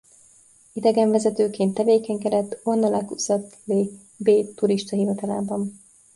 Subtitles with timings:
[0.73, 5.79] Idegenvezetőként tevékenykedett Ornolac-Ussat-les-Bains turista hivatalában.